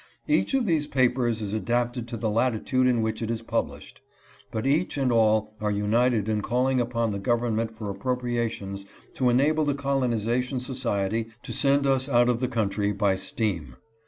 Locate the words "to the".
2.07-2.31